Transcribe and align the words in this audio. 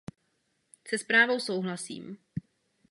Se 0.87 0.97
zprávou 0.97 1.39
souhlasím. 1.39 2.17